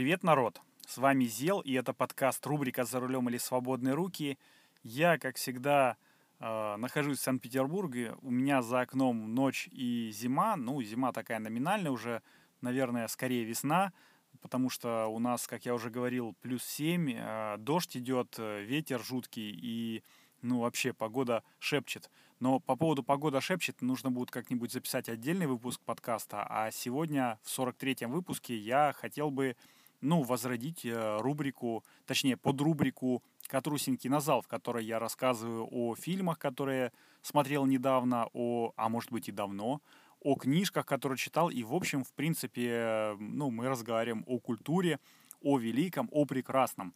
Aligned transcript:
Привет, 0.00 0.22
народ! 0.22 0.62
С 0.86 0.96
вами 0.96 1.24
Зел, 1.24 1.60
и 1.60 1.74
это 1.74 1.92
подкаст 1.92 2.46
рубрика 2.46 2.84
«За 2.84 3.00
рулем 3.00 3.28
или 3.28 3.36
свободные 3.36 3.92
руки». 3.92 4.38
Я, 4.82 5.18
как 5.18 5.36
всегда, 5.36 5.98
э, 6.38 6.76
нахожусь 6.76 7.18
в 7.18 7.22
Санкт-Петербурге. 7.22 8.14
У 8.22 8.30
меня 8.30 8.62
за 8.62 8.80
окном 8.80 9.34
ночь 9.34 9.68
и 9.70 10.10
зима. 10.10 10.56
Ну, 10.56 10.80
зима 10.80 11.12
такая 11.12 11.38
номинальная 11.38 11.90
уже, 11.90 12.22
наверное, 12.62 13.08
скорее 13.08 13.44
весна, 13.44 13.92
потому 14.40 14.70
что 14.70 15.04
у 15.08 15.18
нас, 15.18 15.46
как 15.46 15.66
я 15.66 15.74
уже 15.74 15.90
говорил, 15.90 16.34
плюс 16.40 16.64
7, 16.64 17.12
э, 17.14 17.56
дождь 17.58 17.94
идет, 17.94 18.36
э, 18.38 18.62
ветер 18.62 19.02
жуткий, 19.04 19.50
и 19.50 20.02
ну, 20.40 20.60
вообще, 20.60 20.94
погода 20.94 21.42
шепчет. 21.58 22.10
Но 22.38 22.58
по 22.58 22.74
поводу 22.74 23.02
погода 23.02 23.42
шепчет, 23.42 23.82
нужно 23.82 24.10
будет 24.10 24.30
как-нибудь 24.30 24.72
записать 24.72 25.10
отдельный 25.10 25.46
выпуск 25.46 25.78
подкаста. 25.84 26.46
А 26.48 26.70
сегодня, 26.70 27.38
в 27.42 27.50
43-м 27.50 28.10
выпуске, 28.10 28.56
я 28.56 28.94
хотел 28.96 29.30
бы, 29.30 29.56
ну, 30.00 30.22
возродить 30.22 30.84
э, 30.84 31.18
рубрику, 31.20 31.84
точнее, 32.06 32.36
под 32.36 32.60
рубрику 32.60 33.22
«Катрусин 33.46 33.96
кинозал», 33.96 34.42
в 34.42 34.48
которой 34.48 34.84
я 34.84 34.98
рассказываю 34.98 35.68
о 35.70 35.94
фильмах, 35.94 36.38
которые 36.38 36.92
смотрел 37.22 37.66
недавно, 37.66 38.28
о, 38.32 38.72
а 38.76 38.88
может 38.88 39.12
быть 39.12 39.28
и 39.28 39.32
давно, 39.32 39.80
о 40.20 40.34
книжках, 40.34 40.86
которые 40.86 41.18
читал. 41.18 41.50
И, 41.50 41.62
в 41.62 41.74
общем, 41.74 42.04
в 42.04 42.12
принципе, 42.12 43.16
ну, 43.18 43.50
мы 43.50 43.68
разговариваем 43.68 44.24
о 44.26 44.38
культуре, 44.38 44.98
о 45.42 45.58
великом, 45.58 46.08
о 46.12 46.24
прекрасном. 46.24 46.94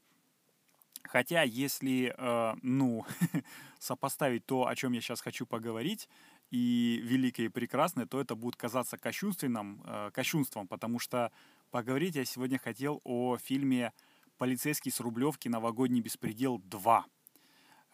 Хотя, 1.02 1.43
если, 1.43 2.15
э, 2.16 2.55
ну, 2.63 3.05
сопоставить 3.79 4.47
то, 4.47 4.66
о 4.66 4.75
чем 4.75 4.93
я 4.93 5.01
сейчас 5.01 5.21
хочу 5.21 5.47
поговорить, 5.47 6.09
и 6.51 7.01
великое 7.02 7.47
и 7.47 7.49
прекрасное, 7.49 8.07
то 8.07 8.21
это 8.21 8.37
будет 8.37 8.57
казаться 8.57 8.97
кощунственным, 8.97 9.83
э, 9.85 10.11
кощунством, 10.13 10.69
потому 10.69 10.99
что 10.99 11.33
поговорить 11.74 12.14
я 12.14 12.24
сегодня 12.24 12.56
хотел 12.56 13.01
о 13.02 13.37
фильме 13.37 13.92
«Полицейский 14.38 14.93
с 14.93 15.01
Рублевки. 15.01 15.49
Новогодний 15.49 16.01
беспредел 16.01 16.60
2». 16.60 17.02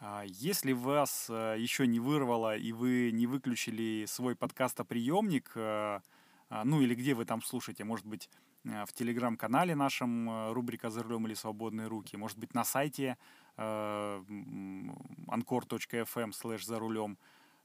А, 0.01 0.23
если 0.27 0.73
вас 0.73 1.29
э, 1.31 1.57
еще 1.59 1.87
не 1.87 1.99
вырвало 1.99 2.59
и 2.59 2.73
вы 2.73 3.11
не 3.11 3.27
выключили 3.27 4.05
свой 4.07 4.37
подкастоприемник, 4.37 5.53
э, 5.55 6.01
а, 6.51 6.65
ну 6.65 6.83
или 6.83 6.95
где 6.95 7.15
вы 7.15 7.25
там 7.25 7.41
слушаете, 7.41 7.85
может 7.85 8.05
быть, 8.05 8.29
Э, 8.65 8.85
в 8.85 8.93
телеграм-канале 8.93 9.75
нашем 9.75 10.53
рубрика 10.53 10.91
«За 10.91 11.03
рулем 11.03 11.27
или 11.27 11.35
свободные 11.35 11.89
руки», 11.89 12.17
может 12.17 12.39
быть, 12.39 12.55
на 12.55 12.65
сайте 12.65 13.17
anchor.fm 13.57 14.89
э, 16.29 16.33
слэш 16.33 16.65
«За 16.65 16.79
рулем». 16.79 17.19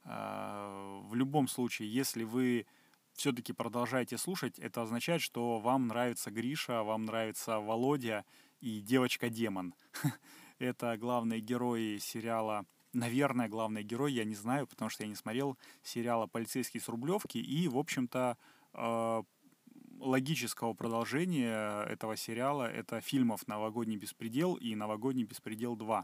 В 0.05 1.13
любом 1.13 1.47
случае, 1.47 1.91
если 1.91 2.23
вы 2.23 2.67
все-таки 3.15 3.53
продолжаете 3.53 4.17
слушать, 4.17 4.59
это 4.59 4.81
означает, 4.81 5.21
что 5.21 5.59
вам 5.59 5.87
нравится 5.87 6.31
Гриша, 6.31 6.83
вам 6.83 7.05
нравится 7.05 7.59
Володя 7.59 8.25
и 8.59 8.81
девочка-демон. 8.81 9.73
Это 10.59 10.97
главные 10.97 11.41
герои 11.41 11.97
сериала, 11.97 12.65
наверное, 12.93 13.49
главный 13.49 13.83
герой, 13.83 14.13
я 14.13 14.23
не 14.23 14.35
знаю, 14.35 14.67
потому 14.67 14.89
что 14.89 15.03
я 15.03 15.09
не 15.09 15.15
смотрел 15.15 15.57
сериала 15.83 16.27
«Полицейский 16.27 16.79
с 16.79 16.87
Рублевки», 16.87 17.37
и, 17.37 17.67
в 17.67 17.77
общем-то, 17.77 18.37
логического 19.99 20.73
продолжения 20.73 21.83
этого 21.83 22.15
сериала 22.17 22.69
это 22.69 23.01
фильмов 23.01 23.47
«Новогодний 23.47 23.97
беспредел» 23.97 24.55
и 24.55 24.75
«Новогодний 24.75 25.23
беспредел 25.23 25.75
2». 25.75 26.03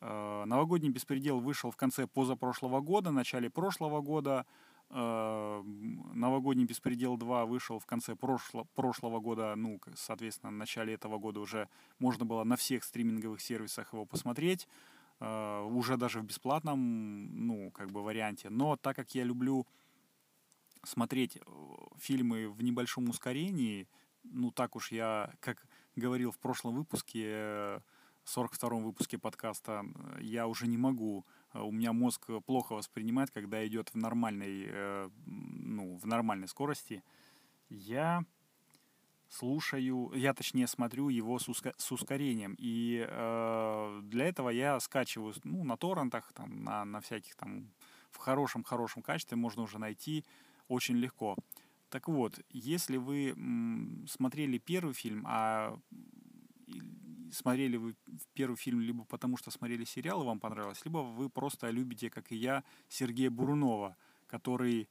Э, 0.00 0.44
«Новогодний 0.46 0.90
беспредел» 0.90 1.40
вышел 1.40 1.70
в 1.70 1.76
конце 1.76 2.06
позапрошлого 2.06 2.80
года, 2.80 3.10
начале 3.10 3.50
прошлого 3.50 4.00
года. 4.00 4.46
Э, 4.92 5.62
«Новогодний 6.14 6.64
беспредел 6.64 7.16
2» 7.16 7.46
вышел 7.46 7.78
в 7.78 7.86
конце 7.86 8.16
прошло, 8.16 8.64
прошлого 8.74 9.20
года, 9.20 9.54
ну, 9.56 9.80
соответственно, 9.94 10.50
в 10.50 10.56
начале 10.56 10.94
этого 10.94 11.18
года 11.18 11.40
уже 11.40 11.68
можно 12.00 12.24
было 12.24 12.42
на 12.42 12.56
всех 12.56 12.82
стриминговых 12.82 13.40
сервисах 13.40 13.92
его 13.92 14.04
посмотреть, 14.04 14.66
э, 15.20 15.62
уже 15.62 15.96
даже 15.96 16.20
в 16.20 16.24
бесплатном, 16.24 17.46
ну, 17.46 17.70
как 17.70 17.92
бы 17.92 18.02
варианте. 18.02 18.50
Но 18.50 18.76
так 18.76 18.96
как 18.96 19.14
я 19.14 19.22
люблю 19.22 19.64
смотреть 20.82 21.36
э, 21.36 21.40
фильмы 21.96 22.48
в 22.48 22.60
небольшом 22.62 23.08
ускорении, 23.08 23.88
ну 24.24 24.50
так 24.50 24.74
уж 24.74 24.90
я, 24.90 25.32
как 25.38 25.64
говорил 25.94 26.32
в 26.32 26.38
прошлом 26.38 26.74
выпуске, 26.74 27.80
42-м 28.24 28.82
выпуске 28.82 29.18
подкаста, 29.18 29.84
я 30.20 30.46
уже 30.48 30.66
не 30.66 30.76
могу, 30.76 31.24
у 31.54 31.72
меня 31.72 31.92
мозг 31.92 32.26
плохо 32.46 32.74
воспринимает, 32.74 33.30
когда 33.30 33.66
идет 33.66 33.90
в 33.90 33.96
нормальной, 33.96 34.66
э, 34.66 35.10
ну, 35.26 35.96
в 35.96 36.06
нормальной 36.06 36.48
скорости. 36.48 37.02
Я 37.68 38.24
слушаю, 39.28 40.12
я 40.14 40.34
точнее 40.34 40.66
смотрю 40.66 41.08
его 41.08 41.38
с, 41.38 41.48
уска, 41.48 41.72
с 41.76 41.92
ускорением. 41.92 42.56
И 42.58 43.04
э, 43.08 44.00
для 44.04 44.26
этого 44.26 44.50
я 44.50 44.78
скачиваю 44.80 45.34
ну, 45.44 45.64
на 45.64 45.76
торрентах, 45.76 46.32
там, 46.32 46.64
на, 46.64 46.84
на 46.84 47.00
всяких 47.00 47.36
там 47.36 47.70
в 48.10 48.18
хорошем-хорошем 48.18 49.02
качестве 49.02 49.36
можно 49.36 49.62
уже 49.62 49.78
найти 49.78 50.24
очень 50.68 50.96
легко. 50.96 51.36
Так 51.88 52.08
вот, 52.08 52.38
если 52.50 52.96
вы 52.96 53.34
смотрели 54.08 54.58
первый 54.58 54.94
фильм, 54.94 55.24
а 55.28 55.78
смотрели 57.32 57.76
вы 57.76 57.94
первый 58.34 58.56
фильм 58.56 58.80
либо 58.80 59.04
потому, 59.04 59.36
что 59.36 59.50
смотрели 59.50 59.84
сериал 59.84 60.22
и 60.22 60.26
вам 60.26 60.40
понравилось, 60.40 60.84
либо 60.84 60.98
вы 60.98 61.28
просто 61.28 61.70
любите, 61.70 62.10
как 62.10 62.32
и 62.32 62.36
я, 62.36 62.64
Сергея 62.88 63.30
Бурунова, 63.30 63.96
который 64.26 64.88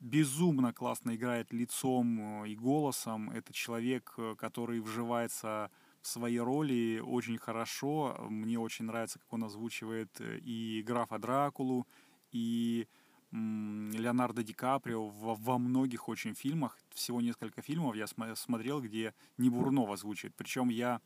безумно 0.00 0.72
классно 0.72 1.14
играет 1.14 1.52
лицом 1.52 2.44
э, 2.44 2.48
и 2.48 2.56
голосом. 2.56 3.30
Это 3.30 3.52
человек, 3.52 4.14
э, 4.16 4.34
который 4.38 4.80
вживается 4.80 5.70
в 6.00 6.08
свои 6.08 6.38
роли 6.38 7.02
очень 7.04 7.36
хорошо. 7.38 8.16
Мне 8.30 8.58
очень 8.58 8.86
нравится, 8.86 9.18
как 9.18 9.32
он 9.32 9.44
озвучивает 9.44 10.20
э, 10.20 10.38
и 10.38 10.82
графа 10.82 11.18
Дракулу, 11.18 11.86
и 12.32 12.88
Леонардо 13.32 14.42
Ди 14.42 14.52
Каприо 14.52 15.06
во, 15.06 15.34
во 15.36 15.58
многих 15.58 16.08
очень 16.08 16.34
фильмах, 16.34 16.76
всего 16.92 17.20
несколько 17.20 17.62
фильмов 17.62 17.94
я 17.94 18.08
см- 18.08 18.34
смотрел, 18.36 18.80
где 18.80 19.14
не 19.38 19.50
Бурнов 19.50 19.90
озвучивает. 19.90 20.34
Причем 20.34 20.68
я 20.68 21.00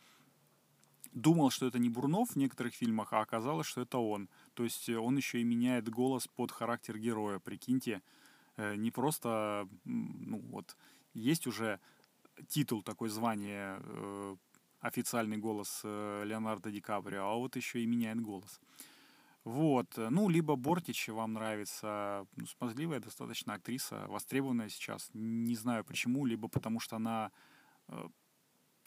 думал, 1.12 1.50
что 1.50 1.66
это 1.66 1.78
не 1.78 1.88
Бурнов 1.88 2.30
в 2.30 2.36
некоторых 2.36 2.74
фильмах, 2.74 3.12
а 3.12 3.20
оказалось, 3.20 3.66
что 3.66 3.82
это 3.82 3.98
он. 3.98 4.28
То 4.54 4.64
есть 4.64 4.88
э, 4.88 4.96
он 4.96 5.16
еще 5.16 5.40
и 5.40 5.44
меняет 5.44 5.88
голос 5.88 6.28
под 6.28 6.50
характер 6.52 6.98
героя, 6.98 7.38
прикиньте. 7.38 8.02
Э, 8.56 8.74
не 8.76 8.90
просто, 8.90 9.68
ну 9.84 10.38
вот, 10.50 10.76
есть 11.14 11.46
уже 11.46 11.80
титул 12.48 12.82
такой 12.82 13.08
звание, 13.08 13.78
э, 13.80 14.36
официальный 14.80 15.38
голос 15.38 15.80
Леонардо 15.82 16.70
Ди 16.70 16.80
Каприо, 16.80 17.24
а 17.24 17.34
вот 17.36 17.56
еще 17.56 17.80
и 17.80 17.86
меняет 17.86 18.20
голос. 18.20 18.60
Вот. 19.44 19.86
Ну, 19.96 20.28
либо 20.28 20.56
Бортич 20.56 21.08
вам 21.08 21.34
нравится, 21.34 22.26
ну, 22.36 22.46
смазливая 22.46 23.00
достаточно 23.00 23.54
актриса, 23.54 24.04
востребованная 24.08 24.68
сейчас. 24.68 25.10
Не 25.14 25.56
знаю 25.56 25.84
почему, 25.84 26.26
либо 26.26 26.48
потому 26.48 26.80
что 26.80 26.96
она 26.96 27.30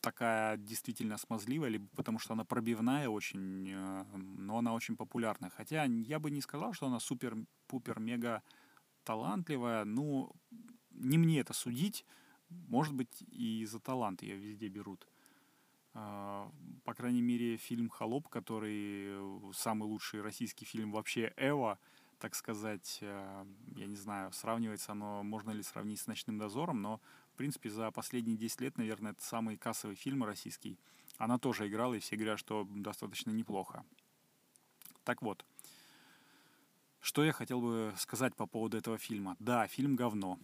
такая 0.01 0.57
действительно 0.57 1.17
смазливая, 1.17 1.69
либо 1.69 1.87
потому 1.95 2.19
что 2.19 2.33
она 2.33 2.43
пробивная 2.45 3.09
очень, 3.09 3.69
э, 3.69 4.03
но 4.17 4.57
она 4.59 4.73
очень 4.73 4.95
популярная. 4.95 5.49
Хотя 5.49 5.83
я 5.83 6.19
бы 6.19 6.31
не 6.31 6.41
сказал, 6.41 6.73
что 6.73 6.87
она 6.87 6.99
супер-пупер-мега 6.99 8.43
талантливая. 9.03 9.85
Ну, 9.85 10.31
не 10.91 11.17
мне 11.17 11.39
это 11.39 11.53
судить. 11.53 12.05
Может 12.49 12.93
быть, 12.93 13.23
и 13.31 13.65
за 13.65 13.79
талант 13.79 14.21
ее 14.21 14.37
везде 14.37 14.69
берут. 14.69 15.07
А, 15.93 16.51
по 16.83 16.93
крайней 16.93 17.21
мере, 17.21 17.57
фильм 17.57 17.89
«Холоп», 17.89 18.29
который 18.29 19.07
э, 19.07 19.51
самый 19.53 19.85
лучший 19.85 20.21
российский 20.21 20.65
фильм 20.65 20.91
вообще 20.91 21.33
«Эва», 21.37 21.79
так 22.19 22.35
сказать, 22.35 22.99
э, 23.01 23.45
я 23.75 23.85
не 23.87 23.95
знаю, 23.95 24.31
сравнивается 24.31 24.91
оно, 24.91 25.23
можно 25.23 25.51
ли 25.51 25.63
сравнить 25.63 25.99
с 25.99 26.07
«Ночным 26.07 26.37
дозором», 26.37 26.81
но, 26.81 27.01
принципе, 27.37 27.69
за 27.69 27.91
последние 27.91 28.37
10 28.37 28.61
лет, 28.61 28.77
наверное, 28.77 29.11
это 29.11 29.23
самый 29.23 29.57
кассовый 29.57 29.95
фильм 29.95 30.23
российский. 30.23 30.77
Она 31.17 31.37
тоже 31.37 31.67
играла, 31.67 31.93
и 31.93 31.99
все 31.99 32.15
говорят, 32.15 32.39
что 32.39 32.67
достаточно 32.69 33.31
неплохо. 33.31 33.85
Так 35.03 35.21
вот, 35.21 35.45
что 36.99 37.23
я 37.23 37.31
хотел 37.31 37.61
бы 37.61 37.93
сказать 37.97 38.35
по 38.35 38.45
поводу 38.45 38.77
этого 38.77 38.97
фильма. 38.97 39.37
Да, 39.39 39.67
фильм 39.67 39.95
говно, 39.95 40.39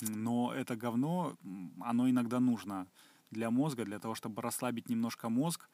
но 0.00 0.52
это 0.52 0.74
говно, 0.74 1.36
оно 1.80 2.10
иногда 2.10 2.40
нужно 2.40 2.88
для 3.30 3.50
мозга, 3.50 3.84
для 3.84 3.98
того, 3.98 4.14
чтобы 4.14 4.42
расслабить 4.42 4.88
немножко 4.88 5.28
мозг, 5.28 5.68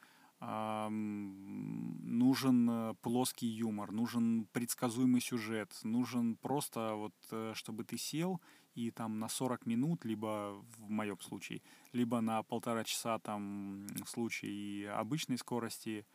нужен 2.09 2.71
э, 2.71 2.95
плоский 3.03 3.49
юмор, 3.49 3.91
нужен 3.91 4.47
предсказуемый 4.53 5.21
сюжет, 5.21 5.77
нужен 5.83 6.37
просто 6.37 6.95
вот, 6.95 7.15
э, 7.33 7.53
чтобы 7.57 7.83
ты 7.83 7.99
сел 7.99 8.41
и 8.87 8.91
там 8.91 9.19
на 9.19 9.29
40 9.29 9.67
минут, 9.67 10.05
либо 10.05 10.55
в 10.79 10.91
моем 10.91 11.21
случае, 11.21 11.63
либо 11.93 12.21
на 12.21 12.43
полтора 12.43 12.85
часа 12.85 13.19
там 13.19 13.87
в 14.05 14.09
случае 14.09 14.91
обычной 14.93 15.39
скорости, 15.39 16.07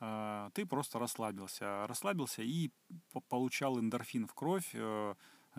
э, 0.00 0.50
ты 0.54 0.66
просто 0.66 0.98
расслабился. 0.98 1.86
Расслабился 1.86 2.42
и 2.42 2.70
получал 3.28 3.78
эндорфин 3.78 4.26
в 4.26 4.34
кровь, 4.34 4.74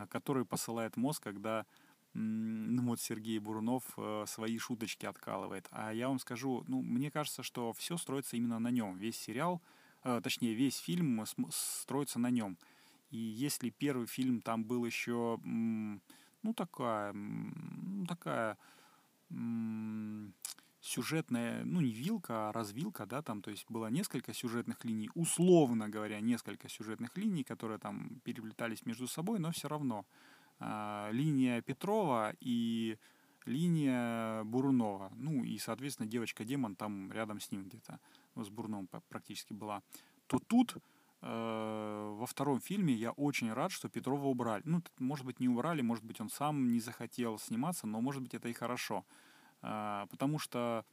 который 0.10 0.46
посылает 0.46 0.98
мозг, 0.98 1.24
когда 1.24 1.66
ну 2.14 2.84
вот 2.84 3.02
Сергей 3.02 3.40
Бурунов 3.40 3.84
э, 3.98 4.26
свои 4.28 4.58
шуточки 4.58 5.06
откалывает. 5.06 5.68
А 5.72 5.92
я 5.92 6.10
вам 6.10 6.20
скажу, 6.20 6.64
ну, 6.68 6.82
мне 6.82 7.10
кажется, 7.10 7.42
что 7.42 7.74
все 7.74 7.98
строится 7.98 8.38
именно 8.38 8.60
на 8.60 8.70
нем. 8.70 8.98
Весь 8.98 9.18
сериал, 9.18 9.62
э, 10.04 10.22
точнее, 10.24 10.54
весь 10.54 10.78
фильм 10.78 11.24
строится 11.50 12.20
на 12.20 12.30
нем. 12.30 12.58
И 13.10 13.18
если 13.18 13.70
первый 13.70 14.06
фильм 14.06 14.42
там 14.42 14.64
был 14.64 14.86
еще, 14.86 15.40
ну, 16.44 16.54
такая, 16.54 17.14
ну, 17.14 18.06
такая 18.06 18.58
сюжетная, 20.82 21.64
ну, 21.64 21.82
не 21.82 21.92
вилка, 21.92 22.50
а 22.50 22.52
развилка, 22.52 23.06
да, 23.06 23.22
там, 23.22 23.42
то 23.42 23.52
есть 23.52 23.66
было 23.70 23.88
несколько 23.88 24.34
сюжетных 24.34 24.84
линий, 24.84 25.10
условно 25.16 25.88
говоря, 25.88 26.20
несколько 26.20 26.68
сюжетных 26.68 27.18
линий, 27.18 27.44
которые 27.44 27.80
там 27.80 28.20
переплетались 28.24 28.86
между 28.86 29.08
собой, 29.08 29.40
но 29.40 29.52
все 29.52 29.70
равно. 29.70 30.06
Э, 30.60 31.10
линия 31.12 31.62
Петрова 31.62 32.34
и 32.42 32.98
линия 33.46 34.44
Бурунова, 34.44 35.12
ну, 35.16 35.44
и, 35.44 35.58
соответственно, 35.58 36.10
девочка-демон 36.10 36.76
там 36.76 37.12
рядом 37.12 37.40
с 37.40 37.52
ним 37.52 37.64
где-то, 37.64 38.00
ну, 38.36 38.44
с 38.44 38.50
Бурновым 38.50 38.90
практически 39.10 39.54
была, 39.54 39.82
то 40.28 40.40
тут 40.40 40.76
во 41.24 42.26
втором 42.26 42.60
фильме 42.60 42.94
я 42.94 43.12
очень 43.12 43.52
рад, 43.54 43.72
что 43.72 43.88
Петрова 43.88 44.28
убрали. 44.28 44.62
Ну, 44.66 44.84
может 45.00 45.26
быть, 45.26 45.40
не 45.40 45.48
убрали, 45.48 45.82
может 45.82 46.04
быть, 46.04 46.20
он 46.20 46.30
сам 46.30 46.72
не 46.72 46.82
захотел 46.82 47.40
сниматься, 47.40 47.88
но, 47.88 48.02
может 48.02 48.22
быть, 48.22 48.34
это 48.34 48.50
и 48.50 48.54
хорошо. 48.54 49.06
А, 49.62 50.06
потому 50.08 50.38
что 50.38 50.86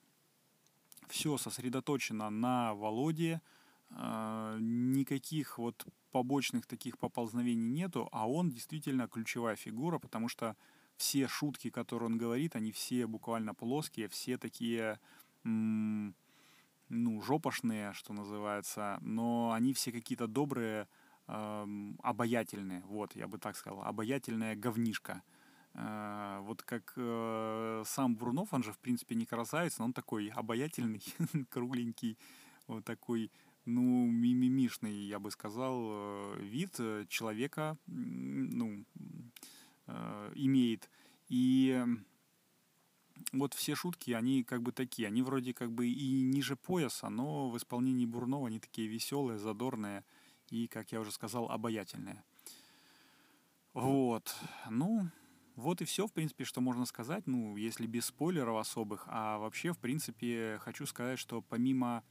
все 1.09 1.37
сосредоточено 1.37 2.31
на 2.31 2.75
Володе, 2.75 3.43
а, 3.91 4.56
никаких 4.61 5.59
вот 5.59 5.85
побочных 6.12 6.67
таких 6.67 6.99
поползновений 6.99 7.69
нету, 7.69 8.09
а 8.12 8.29
он 8.29 8.50
действительно 8.50 9.09
ключевая 9.09 9.56
фигура, 9.56 9.99
потому 9.99 10.29
что 10.29 10.56
все 10.97 11.27
шутки, 11.27 11.71
которые 11.71 12.06
он 12.06 12.19
говорит, 12.19 12.55
они 12.55 12.71
все 12.71 13.06
буквально 13.06 13.55
плоские, 13.55 14.09
все 14.09 14.38
такие, 14.38 15.00
ну, 16.91 17.23
жопошные, 17.23 17.93
что 17.95 18.13
называется, 18.13 18.99
но 19.01 19.53
они 19.53 19.73
все 19.73 19.93
какие-то 19.93 20.27
добрые, 20.27 20.87
обаятельные, 21.27 22.83
вот, 22.87 23.15
я 23.15 23.29
бы 23.29 23.39
так 23.39 23.57
сказал, 23.57 23.83
обаятельная 23.85 24.57
говнишка. 24.57 25.23
А, 25.75 26.41
вот 26.41 26.63
как 26.63 26.93
э, 26.97 27.83
сам 27.87 28.17
Брунов, 28.17 28.53
он 28.53 28.65
же, 28.65 28.73
в 28.73 28.79
принципе, 28.79 29.15
не 29.15 29.27
красавец, 29.27 29.79
но 29.79 29.85
он 29.85 29.93
такой 29.93 30.29
обаятельный, 30.29 31.03
кругленький, 31.49 32.19
вот 32.67 32.85
такой, 32.85 33.31
ну, 33.65 34.07
мимимишный, 34.07 34.93
я 34.93 35.21
бы 35.21 35.31
сказал, 35.31 35.79
э, 35.81 36.37
вид 36.41 36.75
э, 36.81 37.07
человека, 37.09 37.77
ну, 37.87 38.85
имеет. 40.35 40.89
И 41.29 41.85
вот 43.32 43.55
все 43.55 43.75
шутки, 43.75 44.12
они 44.12 44.43
как 44.43 44.62
бы 44.62 44.73
такие, 44.73 45.09
они 45.09 45.23
вроде 45.23 45.55
как 45.55 45.73
бы 45.73 45.88
и 45.88 46.23
ниже 46.23 46.56
пояса, 46.56 47.09
но 47.09 47.49
в 47.50 47.56
исполнении 47.56 48.06
Бурнова 48.06 48.49
они 48.49 48.59
такие 48.59 48.88
веселые, 48.88 49.38
задорные 49.38 50.05
и, 50.50 50.67
как 50.67 50.93
я 50.93 51.00
уже 51.00 51.12
сказал, 51.12 51.50
обаятельные. 51.50 52.23
Вот. 53.73 54.35
Ну, 54.69 55.09
вот 55.55 55.81
и 55.81 55.85
все, 55.85 56.06
в 56.06 56.12
принципе, 56.12 56.44
что 56.44 56.61
можно 56.61 56.85
сказать, 56.87 57.27
ну, 57.27 57.56
если 57.56 57.87
без 57.87 58.06
спойлеров 58.06 58.59
особых. 58.59 59.05
А 59.06 59.38
вообще, 59.38 59.73
в 59.73 59.79
принципе, 59.79 60.59
хочу 60.61 60.87
сказать, 60.87 61.19
что 61.19 61.41
помимо 61.41 62.03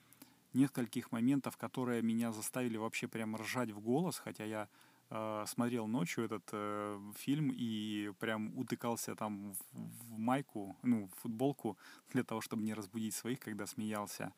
нескольких 0.54 1.12
моментов, 1.12 1.57
которые 1.57 2.01
меня 2.01 2.31
заставили 2.31 2.77
вообще 2.77 3.07
прям 3.07 3.36
ржать 3.36 3.71
в 3.71 3.80
голос, 3.80 4.18
хотя 4.18 4.45
я 4.45 4.69
смотрел 5.09 5.88
ночью 5.88 6.25
этот 6.25 6.47
э, 6.51 7.00
фильм 7.15 7.51
и 7.51 8.11
прям 8.19 8.57
утыкался 8.57 9.15
там 9.15 9.53
в, 9.53 9.57
в 9.73 10.17
майку, 10.19 10.75
ну, 10.83 11.07
в 11.07 11.21
футболку 11.21 11.77
для 12.13 12.23
того, 12.23 12.41
чтобы 12.41 12.63
не 12.63 12.73
разбудить 12.73 13.15
своих, 13.15 13.39
когда 13.39 13.65
смеялся. 13.65 14.33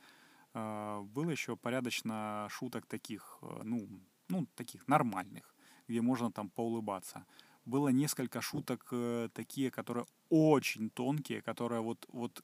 Э, 0.53 1.01
было 1.01 1.31
еще 1.31 1.55
порядочно 1.55 2.47
шуток 2.49 2.85
таких, 2.85 3.39
э, 3.41 3.61
ну, 3.63 3.87
ну, 4.29 4.47
таких 4.55 4.87
нормальных, 4.87 5.55
где 5.87 6.01
можно 6.01 6.31
там 6.31 6.49
поулыбаться 6.49 7.25
было 7.65 7.89
несколько 7.89 8.41
шуток 8.41 8.87
э, 8.91 9.29
такие, 9.33 9.71
которые 9.71 10.05
очень 10.29 10.89
тонкие, 10.89 11.41
которые 11.41 11.81
вот, 11.81 12.05
вот 12.11 12.43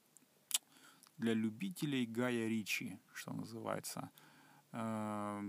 для 1.18 1.34
любителей 1.34 2.06
Гая 2.06 2.48
Ричи, 2.48 3.00
что 3.14 3.34
называется. 3.34 4.10
Э, 4.72 5.42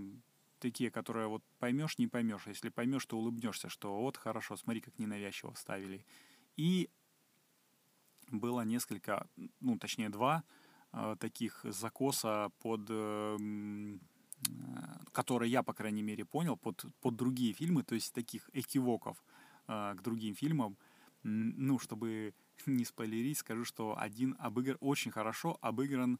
такие, 0.59 0.91
которые 0.91 1.27
вот 1.27 1.43
поймешь, 1.59 1.97
не 1.97 2.07
поймешь. 2.07 2.47
Если 2.47 2.69
поймешь, 2.69 3.05
то 3.05 3.17
улыбнешься, 3.17 3.69
что 3.69 3.99
вот 3.99 4.17
хорошо, 4.17 4.55
смотри, 4.57 4.81
как 4.81 4.97
ненавязчиво 4.99 5.53
вставили. 5.53 6.05
И 6.57 6.89
было 8.31 8.61
несколько, 8.61 9.27
ну, 9.59 9.77
точнее, 9.77 10.09
два 10.09 10.43
э, 10.93 11.15
таких 11.19 11.61
закоса 11.63 12.51
под 12.59 12.85
э, 12.89 13.37
которые 15.11 15.51
я, 15.51 15.63
по 15.63 15.73
крайней 15.73 16.01
мере, 16.01 16.23
понял, 16.23 16.55
под, 16.55 16.85
под 17.01 17.15
другие 17.15 17.53
фильмы, 17.53 17.83
то 17.83 17.95
есть 17.95 18.13
таких 18.13 18.49
экивоков. 18.53 19.21
А, 19.69 19.93
к 19.93 20.01
другим 20.01 20.33
фильмам. 20.33 20.77
Ну, 21.23 21.77
чтобы 21.77 22.33
не 22.65 22.85
спойлерить, 22.85 23.37
скажу, 23.37 23.65
что 23.65 23.95
один 23.97 24.35
обыгран 24.39 24.77
очень 24.79 25.11
хорошо 25.11 25.59
обыгран 25.61 26.15
э, 26.15 26.17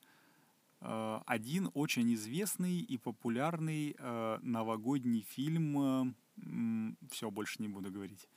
один 0.82 1.70
очень 1.74 2.14
известный 2.14 2.80
и 2.80 2.98
популярный 2.98 3.96
э, 3.98 4.40
новогодний 4.42 5.22
фильм. 5.22 6.14
Э, 6.38 6.94
все, 7.12 7.30
больше 7.30 7.62
не 7.62 7.68
буду 7.68 7.92
говорить. 7.92 8.30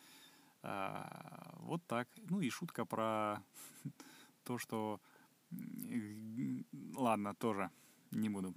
Э, 0.62 1.05
вот 1.59 1.83
так. 1.87 2.09
Ну 2.29 2.41
и 2.41 2.50
шутка 2.50 2.85
про 2.85 3.43
то, 4.44 4.59
что... 4.59 5.00
Ладно, 6.94 7.35
тоже 7.35 7.71
не 8.11 8.29
буду 8.29 8.55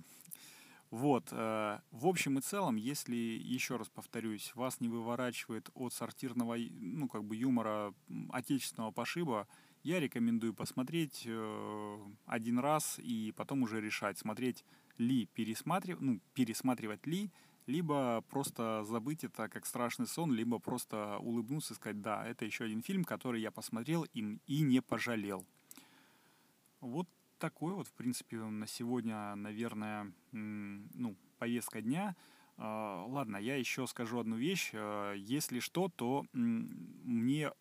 вот, 0.96 1.28
э, 1.32 1.80
в 1.92 2.08
общем 2.08 2.40
и 2.40 2.42
целом, 2.42 2.78
если, 2.78 3.16
еще 3.16 3.76
раз 3.76 3.90
повторюсь, 3.90 4.54
вас 4.56 4.80
не 4.80 4.88
выворачивает 4.88 5.70
от 5.74 5.94
сортирного, 5.94 6.56
ну, 6.58 7.10
как 7.10 7.26
бы 7.26 7.36
юмора 7.36 7.94
отечественного 8.30 8.92
пошиба, 8.92 9.48
я 9.86 10.00
рекомендую 10.00 10.56
посмотреть 10.56 11.26
э, 11.28 11.98
один 12.26 12.58
раз 12.58 12.98
и 12.98 13.32
потом 13.38 13.62
уже 13.62 13.80
решать, 13.80 14.18
смотреть 14.18 14.66
ли, 14.98 15.28
пересматривать, 15.28 16.02
ну, 16.02 16.20
пересматривать 16.34 17.06
ли, 17.06 17.30
либо 17.68 18.24
просто 18.32 18.84
забыть 18.84 19.24
это 19.24 19.48
как 19.48 19.68
страшный 19.68 20.08
сон, 20.08 20.34
либо 20.34 20.58
просто 20.58 21.20
улыбнуться 21.20 21.74
и 21.74 21.76
сказать, 21.76 22.02
да, 22.02 22.26
это 22.28 22.46
еще 22.46 22.64
один 22.64 22.82
фильм, 22.82 23.04
который 23.04 23.42
я 23.42 23.52
посмотрел 23.52 24.08
им 24.16 24.42
и 24.48 24.62
не 24.62 24.82
пожалел. 24.82 25.46
Вот 26.82 27.08
такой 27.38 27.74
вот, 27.74 27.88
в 27.88 27.94
принципе, 27.94 28.38
на 28.38 28.65
сегодня, 28.65 29.36
наверное, 29.36 30.12
ну, 30.32 31.15
повестка 31.38 31.84
дня. 31.84 32.15
А, 32.58 33.06
ладно, 33.06 33.38
я 33.38 33.56
еще 33.56 33.86
скажу 33.86 34.18
одну 34.18 34.36
вещь. 34.36 34.72
А, 34.74 35.13
если 35.13 35.60
что, 35.60 35.89
то 35.89 36.25
мне 36.34 37.51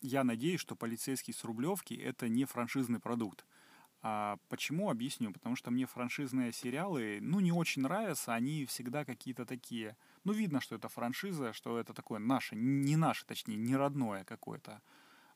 я 0.00 0.24
надеюсь, 0.24 0.60
что 0.60 0.76
полицейский 0.76 1.32
с 1.32 1.44
Рублевки 1.44 1.94
это 1.94 2.28
не 2.28 2.44
франшизный 2.44 3.00
продукт. 3.00 3.46
А 4.02 4.38
почему? 4.48 4.90
Объясню. 4.90 5.32
Потому 5.32 5.56
что 5.56 5.70
мне 5.70 5.86
франшизные 5.86 6.52
сериалы, 6.52 7.18
ну, 7.20 7.40
не 7.40 7.52
очень 7.52 7.82
нравятся. 7.82 8.34
Они 8.34 8.64
всегда 8.66 9.04
какие-то 9.04 9.44
такие... 9.44 9.96
Ну, 10.24 10.32
видно, 10.32 10.60
что 10.60 10.76
это 10.76 10.88
франшиза, 10.88 11.52
что 11.52 11.78
это 11.78 11.92
такое 11.92 12.18
наше, 12.18 12.54
не 12.54 12.96
наше, 12.96 13.26
точнее, 13.26 13.56
не 13.56 13.76
родное 13.76 14.24
какое-то. 14.24 14.80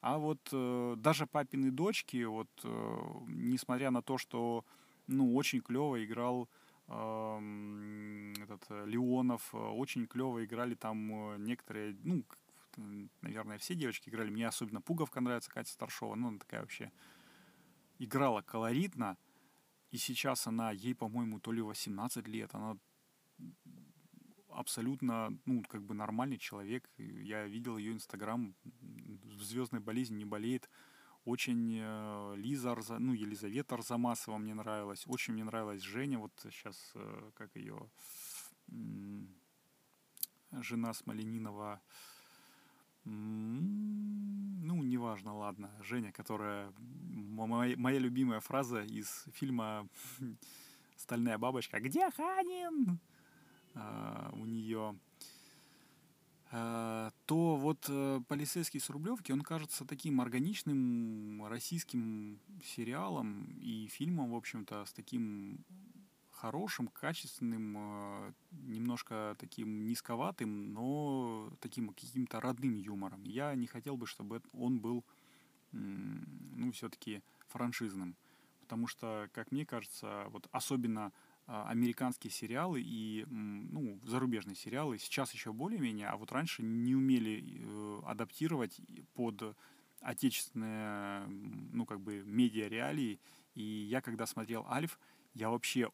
А 0.01 0.19
вот 0.19 0.49
э, 0.53 0.95
даже 0.97 1.27
папины 1.27 1.71
дочки, 1.71 2.25
вот 2.25 2.49
э, 2.65 2.99
несмотря 3.29 3.91
на 3.91 4.03
то, 4.03 4.17
что 4.19 4.65
ну 5.07 5.35
очень 5.35 5.61
клево 5.61 6.03
играл 6.03 6.49
э, 6.89 8.33
этот 8.43 8.65
э, 8.71 8.87
Леонов, 8.87 9.51
э, 9.53 9.59
очень 9.59 10.07
клево 10.07 10.43
играли 10.45 10.75
там 10.75 11.45
некоторые, 11.45 11.97
ну 12.03 12.25
наверное 13.21 13.59
все 13.59 13.75
девочки 13.75 14.09
играли. 14.09 14.31
Мне 14.31 14.49
особенно 14.49 14.81
Пуговка 14.81 15.21
нравится, 15.21 15.51
Катя 15.51 15.73
Старшова, 15.73 16.15
ну 16.15 16.29
она 16.29 16.39
такая 16.39 16.61
вообще 16.61 16.93
играла 17.99 18.43
колоритно. 18.43 19.17
И 19.91 19.97
сейчас 19.97 20.47
она, 20.47 20.71
ей, 20.71 20.95
по-моему, 20.95 21.41
то 21.41 21.53
ли 21.53 21.61
18 21.63 22.27
лет, 22.29 22.55
она 22.55 22.79
абсолютно, 24.49 25.37
ну, 25.47 25.63
как 25.63 25.83
бы 25.83 25.95
нормальный 25.95 26.39
человек. 26.39 26.89
Я 26.97 27.47
видел 27.47 27.77
ее 27.77 27.93
Инстаграм, 27.93 28.55
звездной 29.41 29.81
болезни 29.81 30.17
не 30.19 30.25
болеет. 30.25 30.69
Очень 31.25 31.79
э, 31.81 32.35
Лиза, 32.37 32.73
Арза, 32.73 32.99
ну, 32.99 33.13
Елизавета 33.13 33.75
Арзамасова 33.75 34.39
мне 34.39 34.55
нравилась. 34.55 35.05
Очень 35.07 35.35
мне 35.35 35.45
нравилась 35.45 35.83
Женя, 35.83 36.19
вот 36.19 36.33
сейчас, 36.43 36.93
э, 36.95 37.31
как 37.35 37.55
ее, 37.57 37.91
э, 38.69 38.73
жена 40.63 40.95
Смоленинова, 40.95 41.83
ну, 43.05 44.83
неважно, 44.83 45.37
ладно. 45.37 45.71
Женя, 45.83 46.13
которая... 46.13 46.73
Моя, 47.09 47.77
моя 47.77 47.99
любимая 47.99 48.41
фраза 48.41 48.83
из 48.83 49.25
фильма 49.33 49.89
«Стальная 50.97 51.39
бабочка». 51.39 51.81
«Где 51.81 52.11
Ханин?» 52.11 53.01
а, 53.75 54.31
у 54.35 54.45
нее 54.45 54.99
э, 56.51 57.11
то 57.27 57.57
вот 57.57 57.87
э, 57.89 58.21
«Полицейский 58.29 58.81
с 58.81 58.91
Рублевки», 58.91 59.33
он 59.33 59.43
кажется 59.43 59.85
таким 59.85 60.21
органичным 60.21 61.47
российским 61.47 62.41
сериалом 62.65 63.45
и 63.61 63.87
фильмом, 63.87 64.33
в 64.33 64.37
общем-то, 64.37 64.85
с 64.85 64.93
таким 64.93 65.65
хорошим, 66.41 66.89
качественным, 66.89 67.77
э, 67.77 68.33
немножко 68.51 69.37
таким 69.39 69.85
низковатым, 69.85 70.73
но 70.73 71.53
таким 71.61 71.89
каким-то 71.89 72.41
родным 72.41 72.77
юмором. 72.77 73.23
Я 73.25 73.55
не 73.55 73.67
хотел 73.67 73.97
бы, 73.97 74.07
чтобы 74.07 74.43
он 74.53 74.81
был, 74.81 75.05
ну, 75.73 76.73
все-таки 76.73 77.23
франшизным. 77.49 78.17
Потому 78.63 78.87
что, 78.87 79.29
как 79.33 79.53
мне 79.53 79.67
кажется, 79.67 80.27
вот 80.31 80.49
особенно 80.53 81.13
а, 81.47 81.69
американские 81.69 82.31
сериалы 82.31 82.81
и 82.81 83.25
ну, 83.29 83.99
зарубежные 84.05 84.55
сериалы 84.55 84.99
сейчас 84.99 85.35
еще 85.35 85.53
более-менее, 85.53 86.07
а 86.07 86.17
вот 86.17 86.31
раньше 86.31 86.63
не 86.63 86.95
умели 86.95 87.45
э, 87.45 88.03
адаптировать 88.07 88.81
под 89.15 89.57
отечественные, 90.01 91.27
ну, 91.73 91.85
как 91.85 92.01
бы, 92.01 92.23
медиа-реалии. 92.25 93.21
И 93.55 93.63
я, 93.63 94.01
когда 94.01 94.27
смотрел 94.27 94.65
«Альф», 94.69 94.99
я 95.35 95.51
вообще, 95.51 95.91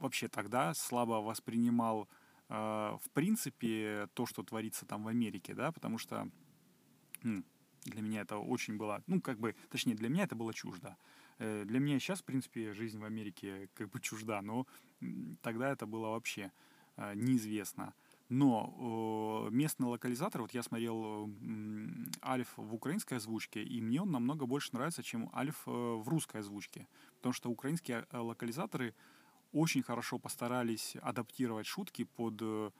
вообще 0.00 0.28
тогда 0.28 0.74
слабо 0.74 1.22
воспринимал, 1.22 2.08
э, 2.48 2.54
в 2.54 3.10
принципе, 3.12 4.08
то, 4.14 4.26
что 4.26 4.42
творится 4.42 4.86
там 4.86 5.04
в 5.04 5.08
Америке, 5.08 5.54
да, 5.54 5.72
потому 5.72 5.98
что 5.98 6.28
для 7.22 8.02
меня 8.02 8.22
это 8.22 8.38
очень 8.38 8.76
было, 8.76 9.02
ну, 9.06 9.20
как 9.20 9.38
бы, 9.38 9.54
точнее, 9.70 9.94
для 9.94 10.08
меня 10.08 10.24
это 10.24 10.34
было 10.34 10.52
чуждо. 10.52 10.96
Э, 11.38 11.64
для 11.64 11.80
меня 11.80 11.98
сейчас, 11.98 12.20
в 12.20 12.24
принципе, 12.24 12.74
жизнь 12.74 12.98
в 12.98 13.04
Америке 13.04 13.68
как 13.74 13.90
бы 13.90 14.00
чужда, 14.00 14.42
но 14.42 14.66
тогда 15.42 15.70
это 15.70 15.86
было 15.86 16.08
вообще 16.08 16.52
э, 16.96 17.14
неизвестно. 17.14 17.94
Но 18.28 19.48
местный 19.50 19.88
локализатор, 19.88 20.42
вот 20.42 20.54
я 20.54 20.62
смотрел 20.62 21.28
Альф 22.22 22.52
в 22.56 22.74
украинской 22.74 23.14
озвучке, 23.14 23.60
и 23.60 23.80
мне 23.80 24.02
он 24.02 24.12
намного 24.12 24.46
больше 24.46 24.70
нравится, 24.72 25.02
чем 25.02 25.30
Альф 25.34 25.62
э, 25.66 25.70
в 25.70 26.08
русской 26.08 26.40
озвучке. 26.40 26.86
Потому 27.16 27.32
что 27.32 27.50
украинские 27.50 28.06
локализаторы 28.12 28.94
очень 29.52 29.82
хорошо 29.82 30.18
постарались 30.18 30.96
адаптировать 31.02 31.66
шутки 31.66 32.04
под 32.04 32.72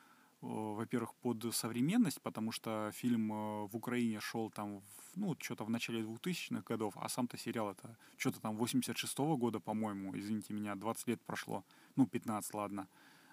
во-первых, 0.42 1.14
под 1.16 1.54
современность, 1.54 2.22
потому 2.22 2.50
что 2.50 2.90
фильм 2.94 3.28
в 3.28 3.76
Украине 3.76 4.20
шел 4.20 4.48
там 4.48 4.80
ну, 5.14 5.36
что-то 5.38 5.64
в 5.64 5.70
начале 5.70 6.02
2000-х 6.02 6.62
годов, 6.62 6.94
а 6.96 7.08
сам-то 7.08 7.36
сериал 7.36 7.70
это 7.70 7.96
что-то 8.16 8.40
там 8.40 8.56
86-го 8.56 9.36
года, 9.36 9.60
по-моему, 9.60 10.16
извините 10.16 10.54
меня, 10.54 10.74
20 10.76 11.08
лет 11.08 11.20
прошло, 11.22 11.64
ну, 11.96 12.06
15, 12.06 12.54
ладно. 12.54 12.88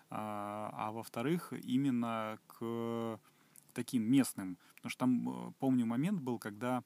А, 0.09 0.69
а 0.73 0.91
во-вторых, 0.91 1.53
именно 1.53 2.39
к 2.47 3.19
таким 3.73 4.03
местным, 4.03 4.57
потому 4.75 4.89
что 4.89 4.99
там, 4.99 5.29
э, 5.29 5.51
помню, 5.59 5.85
момент 5.85 6.19
был, 6.19 6.39
когда 6.39 6.83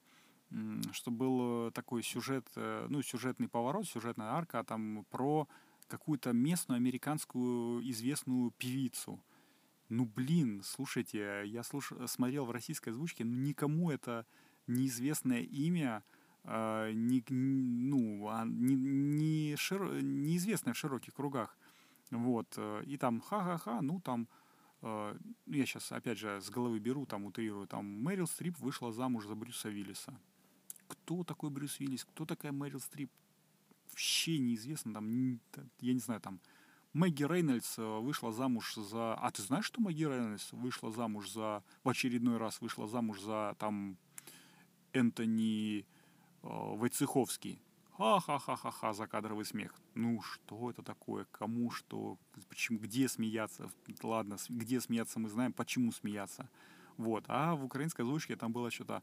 что 0.92 1.10
был 1.10 1.70
такой 1.70 2.02
сюжет, 2.02 2.46
э, 2.56 2.86
ну, 2.90 3.00
сюжетный 3.00 3.48
поворот, 3.48 3.86
сюжетная 3.86 4.32
арка 4.32 4.62
там 4.64 5.06
про 5.10 5.48
какую-то 5.86 6.32
местную 6.32 6.76
американскую 6.76 7.88
известную 7.90 8.50
певицу. 8.52 9.22
Ну, 9.88 10.06
блин, 10.06 10.62
слушайте, 10.64 11.42
я 11.44 11.62
слуш... 11.62 11.92
смотрел 12.06 12.46
в 12.46 12.50
российской 12.50 12.90
озвучке, 12.90 13.24
ну, 13.24 13.36
никому 13.36 13.90
это 13.90 14.26
неизвестное 14.66 15.42
имя, 15.42 16.02
э, 16.44 16.92
не, 16.94 17.22
ну, 17.28 18.28
а, 18.28 18.44
не, 18.46 18.74
не 18.74 19.56
широ, 19.56 20.00
неизвестное 20.00 20.72
в 20.72 20.78
широких 20.78 21.14
кругах. 21.14 21.58
Вот. 22.10 22.54
Э, 22.56 22.82
и 22.86 22.96
там 22.96 23.20
ха-ха-ха, 23.20 23.82
ну 23.82 24.00
там, 24.00 24.28
э, 24.82 25.16
я 25.46 25.66
сейчас 25.66 25.92
опять 25.92 26.18
же 26.18 26.40
с 26.40 26.50
головы 26.50 26.78
беру, 26.78 27.06
там 27.06 27.24
утрирую, 27.24 27.66
там 27.66 27.84
Мэрил 27.84 28.26
Стрип 28.26 28.58
вышла 28.58 28.92
замуж 28.92 29.26
за 29.26 29.34
Брюса 29.34 29.68
Виллиса. 29.68 30.18
Кто 30.88 31.24
такой 31.24 31.50
Брюс 31.50 31.80
Виллис? 31.80 32.04
Кто 32.04 32.24
такая 32.26 32.52
Мэрил 32.52 32.80
Стрип? 32.80 33.10
Вообще 33.92 34.38
неизвестно, 34.38 34.94
там, 34.94 35.40
я 35.80 35.92
не 35.92 36.00
знаю, 36.00 36.20
там, 36.20 36.40
Мэгги 36.94 37.24
Рейнольдс 37.24 37.78
э, 37.78 37.98
вышла 38.00 38.32
замуж 38.32 38.74
за... 38.74 39.14
А 39.14 39.30
ты 39.30 39.42
знаешь, 39.42 39.64
что 39.64 39.80
Мэгги 39.80 40.04
Рейнольдс 40.04 40.52
вышла 40.52 40.90
замуж 40.90 41.30
за... 41.30 41.62
В 41.84 41.88
очередной 41.88 42.36
раз 42.36 42.60
вышла 42.60 42.86
замуж 42.86 43.20
за, 43.20 43.54
там, 43.58 43.96
Энтони 44.92 45.80
э, 45.80 45.84
Войцеховский. 46.42 47.62
Ха-ха-ха-ха-ха, 47.96 48.92
закадровый 48.92 49.44
смех. 49.44 49.74
Ну, 49.94 50.20
что 50.22 50.70
это 50.70 50.82
такое? 50.82 51.26
Кому 51.30 51.70
что? 51.70 52.18
Почему? 52.48 52.78
Где 52.78 53.08
смеяться? 53.08 53.70
Ладно, 54.02 54.36
где 54.48 54.80
смеяться 54.80 55.18
мы 55.18 55.28
знаем, 55.28 55.52
почему 55.52 55.92
смеяться. 55.92 56.48
Вот. 56.96 57.24
А 57.28 57.54
в 57.54 57.64
украинской 57.64 58.02
озвучке 58.02 58.36
там 58.36 58.52
было 58.52 58.70
что-то 58.70 59.02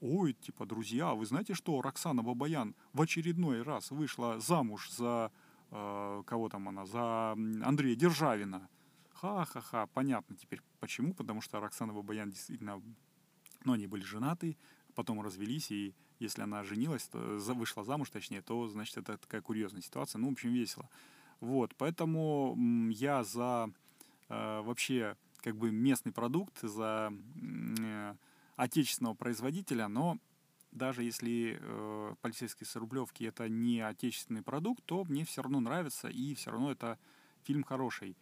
Ой, 0.00 0.34
типа, 0.34 0.66
друзья, 0.66 1.14
вы 1.14 1.24
знаете 1.24 1.54
что, 1.54 1.80
Роксана 1.80 2.22
Бабаян 2.22 2.74
в 2.92 3.00
очередной 3.00 3.62
раз 3.62 3.90
вышла 3.90 4.38
замуж 4.38 4.90
за... 4.90 5.32
Э, 5.70 6.22
кого 6.26 6.48
там 6.50 6.68
она? 6.68 6.84
За 6.84 7.32
Андрея 7.32 7.96
Державина. 7.96 8.68
Ха-ха-ха, 9.14 9.86
понятно 9.86 10.36
теперь 10.36 10.60
почему, 10.80 11.14
потому 11.14 11.40
что 11.40 11.60
Роксана 11.60 11.94
Бабаян 11.94 12.30
действительно... 12.30 12.82
Ну, 13.64 13.72
они 13.72 13.86
были 13.86 14.02
женаты, 14.02 14.58
потом 14.94 15.22
развелись, 15.22 15.70
и 15.70 15.94
если 16.18 16.42
она 16.42 16.62
женилась, 16.62 17.08
то 17.08 17.18
вышла 17.54 17.82
замуж, 17.82 18.10
точнее, 18.10 18.42
то, 18.42 18.68
значит, 18.68 18.98
это 18.98 19.16
такая 19.16 19.40
курьезная 19.40 19.80
ситуация. 19.80 20.18
Ну, 20.18 20.28
в 20.28 20.32
общем, 20.32 20.52
весело. 20.52 20.88
Вот, 21.40 21.74
поэтому 21.76 22.54
я 22.90 23.24
за 23.24 23.70
э, 24.28 24.60
вообще 24.60 25.16
как 25.38 25.56
бы 25.56 25.70
местный 25.70 26.12
продукт, 26.12 26.60
за 26.60 27.12
э, 27.80 28.14
отечественного 28.56 29.14
производителя, 29.14 29.88
но 29.88 30.18
даже 30.72 31.02
если 31.02 31.58
э, 31.60 32.14
полицейские 32.20 32.66
с 32.66 32.76
Рублевки 32.76 33.24
это 33.24 33.48
не 33.48 33.80
отечественный 33.80 34.42
продукт, 34.42 34.84
то 34.84 35.04
мне 35.04 35.24
все 35.24 35.42
равно 35.42 35.60
нравится, 35.60 36.08
и 36.08 36.34
все 36.34 36.50
равно 36.50 36.72
это 36.72 36.98
фильм 37.44 37.62
хороший 37.62 38.16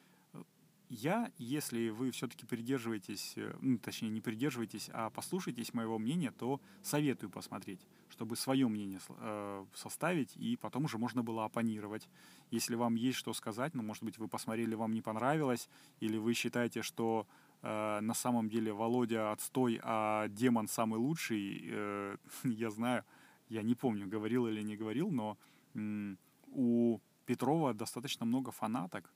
я, 0.94 1.32
если 1.38 1.88
вы 1.88 2.10
все-таки 2.10 2.46
придерживаетесь, 2.46 3.34
э, 3.36 3.56
ну, 3.60 3.78
точнее, 3.78 4.10
не 4.10 4.20
придерживаетесь, 4.20 4.90
а 4.92 5.10
послушаетесь 5.10 5.74
моего 5.74 5.98
мнения, 5.98 6.30
то 6.30 6.60
советую 6.82 7.30
посмотреть, 7.30 7.80
чтобы 8.08 8.36
свое 8.36 8.68
мнение 8.68 9.00
э, 9.08 9.66
составить, 9.74 10.36
и 10.36 10.56
потом 10.56 10.84
уже 10.84 10.98
можно 10.98 11.22
было 11.22 11.44
оппонировать. 11.44 12.08
Если 12.50 12.74
вам 12.74 12.94
есть 12.94 13.18
что 13.18 13.32
сказать, 13.32 13.74
ну, 13.74 13.82
может 13.82 14.02
быть, 14.04 14.18
вы 14.18 14.28
посмотрели, 14.28 14.74
вам 14.74 14.92
не 14.92 15.02
понравилось, 15.02 15.68
или 16.00 16.16
вы 16.16 16.34
считаете, 16.34 16.82
что 16.82 17.26
э, 17.64 18.00
на 18.00 18.14
самом 18.14 18.48
деле 18.48 18.72
Володя 18.72 19.32
отстой, 19.32 19.80
а 19.82 20.28
демон 20.28 20.68
самый 20.68 20.98
лучший, 20.98 21.62
э, 21.64 22.16
я 22.44 22.70
знаю, 22.70 23.04
я 23.48 23.62
не 23.62 23.74
помню, 23.74 24.06
говорил 24.06 24.46
или 24.46 24.62
не 24.62 24.76
говорил, 24.76 25.10
но 25.10 25.36
э, 25.74 26.16
у 26.46 27.00
Петрова 27.26 27.74
достаточно 27.74 28.26
много 28.26 28.50
фанаток, 28.50 29.10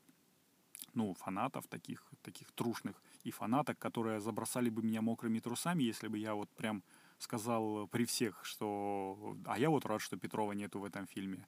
ну, 0.94 1.14
фанатов 1.14 1.66
таких, 1.66 2.02
таких 2.22 2.50
трушных, 2.52 3.02
и 3.24 3.30
фанаток, 3.30 3.78
которые 3.78 4.20
забросали 4.20 4.70
бы 4.70 4.82
меня 4.82 5.02
мокрыми 5.02 5.38
трусами, 5.40 5.82
если 5.82 6.08
бы 6.08 6.18
я 6.18 6.34
вот 6.34 6.48
прям 6.50 6.82
сказал 7.18 7.86
при 7.88 8.04
всех, 8.04 8.44
что... 8.44 9.36
А 9.44 9.58
я 9.58 9.70
вот 9.70 9.86
рад, 9.86 10.00
что 10.00 10.16
Петрова 10.16 10.52
нету 10.52 10.78
в 10.78 10.84
этом 10.84 11.06
фильме. 11.06 11.46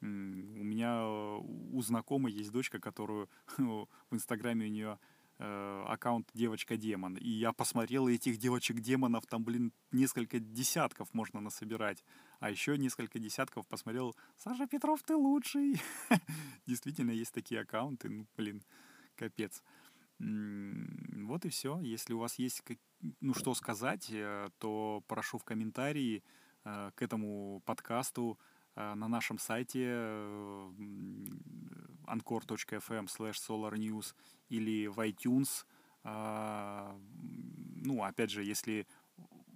У 0.00 0.04
меня 0.06 1.06
у 1.06 1.80
знакомой 1.82 2.32
есть 2.32 2.50
дочка, 2.50 2.80
которую 2.80 3.28
в 3.58 3.86
Инстаграме 4.10 4.66
у 4.66 4.68
нее 4.68 4.98
э, 4.98 5.11
аккаунт 5.42 6.28
девочка-демон. 6.34 7.16
И 7.16 7.28
я 7.28 7.52
посмотрел 7.52 8.08
этих 8.08 8.36
девочек-демонов, 8.38 9.26
там, 9.26 9.44
блин, 9.44 9.72
несколько 9.90 10.38
десятков 10.38 11.12
можно 11.14 11.40
насобирать. 11.40 12.04
А 12.40 12.50
еще 12.50 12.78
несколько 12.78 13.18
десятков 13.18 13.66
посмотрел, 13.66 14.14
Саша 14.36 14.66
Петров, 14.66 15.02
ты 15.02 15.16
лучший. 15.16 15.80
Действительно, 16.66 17.10
есть 17.10 17.32
такие 17.32 17.60
аккаунты, 17.60 18.08
ну, 18.08 18.26
блин, 18.36 18.62
капец. 19.16 19.62
Вот 20.18 21.44
и 21.44 21.48
все. 21.48 21.80
Если 21.80 22.12
у 22.12 22.18
вас 22.18 22.38
есть, 22.38 22.62
ну, 23.20 23.34
что 23.34 23.54
сказать, 23.54 24.08
э, 24.10 24.48
то 24.58 25.02
прошу 25.08 25.38
в 25.38 25.44
комментарии 25.44 26.22
э, 26.64 26.90
к 26.94 27.02
этому 27.02 27.60
подкасту 27.64 28.38
э, 28.38 28.51
на 28.76 29.08
нашем 29.08 29.38
сайте 29.38 29.84
anchor.fm 32.06 33.06
slash 33.06 33.36
solarnews 33.48 34.14
или 34.48 34.86
в 34.86 34.98
iTunes. 35.00 35.64
Ну, 37.84 38.02
опять 38.02 38.30
же, 38.30 38.44
если 38.44 38.86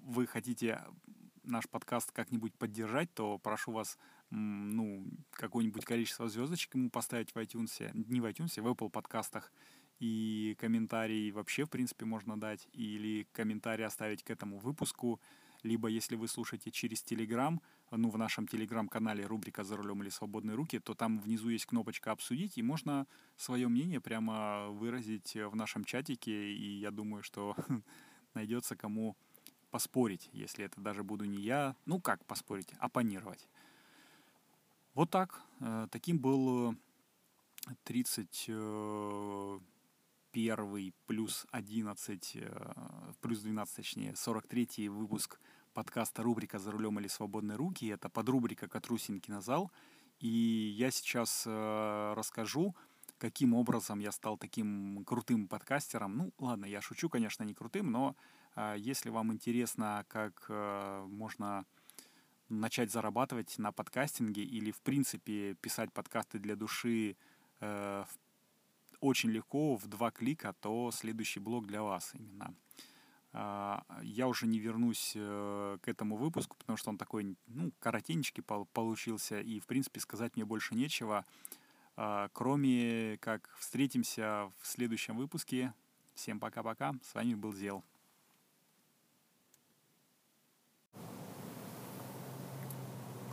вы 0.03 0.27
хотите 0.27 0.83
наш 1.43 1.69
подкаст 1.69 2.13
как-нибудь 2.13 2.55
поддержать, 2.55 3.13
то 3.15 3.39
прошу 3.39 3.73
вас 3.73 3.99
ну, 4.31 5.07
какое-нибудь 5.31 5.85
количество 5.85 6.29
звездочек 6.29 6.75
ему 6.75 6.91
поставить 6.91 7.33
в 7.33 7.37
iTunes, 7.37 7.91
не 7.95 8.21
в 8.21 8.27
iTunes, 8.27 8.61
в 8.61 8.67
Apple 8.67 8.91
подкастах, 8.91 9.53
и 9.99 10.57
комментарий 10.59 11.31
вообще, 11.31 11.65
в 11.65 11.71
принципе, 11.71 12.05
можно 12.05 12.39
дать, 12.39 12.69
или 12.73 13.27
комментарий 13.33 13.87
оставить 13.87 14.23
к 14.23 14.31
этому 14.31 14.59
выпуску, 14.59 15.21
либо 15.67 15.89
если 15.89 16.17
вы 16.17 16.29
слушаете 16.29 16.71
через 16.71 17.05
Telegram, 17.05 17.61
ну, 17.91 18.09
в 18.09 18.17
нашем 18.17 18.47
телеграм-канале 18.47 19.27
рубрика 19.27 19.65
«За 19.65 19.77
рулем 19.77 20.03
или 20.03 20.09
свободные 20.09 20.55
руки», 20.55 20.79
то 20.79 20.95
там 20.95 21.19
внизу 21.19 21.49
есть 21.51 21.67
кнопочка 21.67 22.13
«Обсудить», 22.13 22.57
и 22.57 22.63
можно 22.63 23.07
свое 23.37 23.69
мнение 23.69 24.01
прямо 24.01 24.69
выразить 24.69 25.35
в 25.35 25.55
нашем 25.55 25.85
чатике, 25.85 26.53
и 26.53 26.79
я 26.79 26.91
думаю, 26.91 27.23
что 27.23 27.55
найдется 28.35 28.77
кому 28.77 29.17
поспорить, 29.71 30.31
если 30.33 30.65
это 30.65 30.81
даже 30.81 31.03
буду 31.03 31.25
не 31.25 31.39
я. 31.43 31.77
Ну, 31.85 32.01
как 32.01 32.25
поспорить? 32.25 32.73
Оппонировать. 32.79 33.47
Вот 34.95 35.11
так. 35.11 35.43
Э, 35.61 35.89
таким 35.91 36.19
был 36.19 36.75
31 37.85 39.61
э, 40.33 40.93
плюс 41.07 41.47
11, 41.51 42.37
э, 42.37 42.73
плюс 43.21 43.41
12, 43.41 43.77
точнее, 43.77 44.17
43 44.17 44.89
выпуск 44.89 45.39
подкаста 45.77 46.23
рубрика 46.23 46.59
«За 46.59 46.71
рулем 46.71 46.99
или 46.99 47.07
свободные 47.07 47.57
руки». 47.57 47.87
Это 47.89 48.09
подрубрика 48.09 48.67
«Катрусин 48.67 49.21
кинозал». 49.21 49.71
И 50.21 50.75
я 50.79 50.91
сейчас 50.91 51.45
э, 51.47 52.15
расскажу, 52.17 52.75
каким 53.19 53.53
образом 53.53 53.99
я 53.99 54.11
стал 54.11 54.39
таким 54.39 55.05
крутым 55.05 55.49
подкастером. 55.49 56.17
Ну, 56.17 56.33
ладно, 56.39 56.65
я 56.65 56.81
шучу, 56.81 57.11
конечно, 57.11 57.45
не 57.45 57.53
крутым, 57.53 57.91
но 57.93 58.17
э, 58.55 58.77
если 58.79 59.11
вам 59.11 59.35
интересно, 59.35 60.07
как 60.09 60.47
э, 60.49 61.05
можно 61.09 61.67
начать 62.49 62.91
зарабатывать 62.91 63.59
на 63.59 63.71
подкастинге 63.71 64.45
или, 64.45 64.71
в 64.71 64.81
принципе, 64.81 65.57
писать 65.61 65.93
подкасты 65.93 66.39
для 66.39 66.57
души 66.57 67.17
э, 67.61 68.05
очень 69.01 69.31
легко, 69.31 69.77
в 69.77 69.87
два 69.89 70.11
клика, 70.11 70.55
то 70.59 70.91
следующий 70.91 71.41
блог 71.41 71.67
для 71.67 71.83
вас 71.83 72.15
именно. 72.15 72.55
А, 73.39 73.83
я 74.03 74.29
уже 74.29 74.47
не 74.47 74.59
вернусь 74.59 75.13
э, 75.15 75.77
к 75.83 75.89
этому 75.89 76.17
выпуску, 76.17 76.57
потому 76.57 76.79
что 76.79 76.89
он 76.89 76.97
такой, 76.97 77.37
ну, 77.49 77.71
коротенечкий 77.81 78.43
получился, 78.43 79.41
и, 79.41 79.61
в 79.61 79.67
принципе, 79.67 80.01
сказать 80.01 80.37
мне 80.37 80.47
больше 80.47 80.75
нечего, 80.75 81.23
а, 81.97 82.31
кроме 82.33 83.19
как 83.21 83.51
встретимся 83.59 84.51
в 84.63 84.67
следующем 84.67 85.19
выпуске. 85.19 85.75
Всем 86.15 86.41
пока-пока. 86.41 86.95
С 87.03 87.15
вами 87.15 87.35
был 87.35 87.53
Зел. 87.53 87.85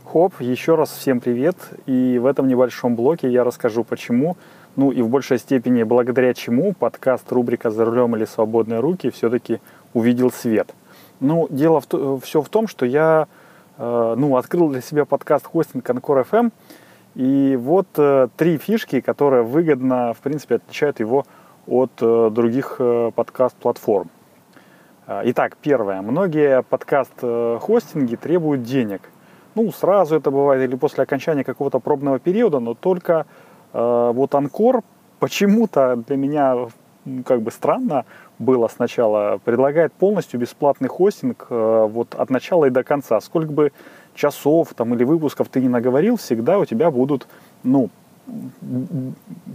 Хоп, 0.04 0.38
еще 0.38 0.74
раз 0.74 0.90
всем 0.90 1.18
привет. 1.18 1.56
И 1.86 2.18
в 2.18 2.26
этом 2.26 2.46
небольшом 2.46 2.94
блоке 2.94 3.32
я 3.32 3.42
расскажу, 3.42 3.84
почему, 3.84 4.36
ну 4.76 4.92
и 4.92 5.00
в 5.00 5.08
большей 5.08 5.38
степени 5.38 5.82
благодаря 5.82 6.34
чему 6.34 6.74
подкаст 6.74 7.32
рубрика 7.32 7.70
«За 7.70 7.86
рулем 7.86 8.14
или 8.14 8.26
свободные 8.26 8.80
руки» 8.80 9.08
все-таки 9.10 9.60
увидел 9.94 10.30
свет. 10.30 10.74
Ну, 11.20 11.46
дело 11.48 11.80
в, 11.80 12.20
все 12.20 12.42
в 12.42 12.48
том, 12.50 12.68
что 12.68 12.84
я 12.84 13.28
э, 13.78 14.14
ну, 14.18 14.36
открыл 14.36 14.68
для 14.68 14.82
себя 14.82 15.06
подкаст 15.06 15.46
хостинг 15.46 15.88
Анкор 15.88 16.26
FM, 16.30 16.52
и 17.14 17.56
вот 17.60 17.86
э, 17.96 18.28
три 18.36 18.58
фишки, 18.58 19.00
которые 19.00 19.44
выгодно, 19.44 20.12
в 20.12 20.18
принципе, 20.18 20.56
отличают 20.56 21.00
его 21.00 21.24
от 21.66 21.92
э, 22.00 22.30
других 22.30 22.76
э, 22.78 23.12
подкаст-платформ. 23.14 24.10
Э, 25.06 25.22
итак, 25.24 25.56
первое. 25.62 26.02
Многие 26.02 26.62
подкаст-хостинги 26.62 28.16
требуют 28.16 28.64
денег. 28.64 29.02
Ну, 29.54 29.70
сразу 29.70 30.16
это 30.16 30.32
бывает 30.32 30.68
или 30.68 30.76
после 30.76 31.04
окончания 31.04 31.44
какого-то 31.44 31.78
пробного 31.78 32.18
периода, 32.18 32.58
но 32.58 32.74
только 32.74 33.26
э, 33.72 34.10
вот 34.12 34.34
Анкор 34.34 34.82
почему-то 35.20 35.96
для 35.96 36.16
меня 36.16 36.66
как 37.24 37.42
бы 37.42 37.50
странно 37.50 38.04
было 38.38 38.68
сначала, 38.68 39.38
предлагает 39.44 39.92
полностью 39.92 40.40
бесплатный 40.40 40.88
хостинг 40.88 41.46
э, 41.50 41.86
вот 41.90 42.14
от 42.14 42.30
начала 42.30 42.66
и 42.66 42.70
до 42.70 42.82
конца. 42.82 43.20
Сколько 43.20 43.52
бы 43.52 43.72
часов 44.14 44.74
там 44.74 44.94
или 44.94 45.04
выпусков 45.04 45.48
ты 45.48 45.60
не 45.60 45.68
наговорил, 45.68 46.16
всегда 46.16 46.58
у 46.58 46.64
тебя 46.64 46.90
будут, 46.90 47.26
ну, 47.62 47.90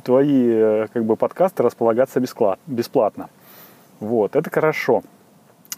твои 0.04 0.48
э, 0.48 0.88
как 0.94 1.04
бы 1.06 1.16
подкасты 1.16 1.64
располагаться 1.64 2.22
бесплатно. 2.68 3.30
Вот, 4.00 4.36
это 4.36 4.50
хорошо. 4.50 5.02